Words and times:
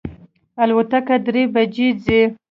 الوتکه 0.61 1.15
درې 1.25 1.43
بجی 1.53 1.87
ځي 2.03 2.21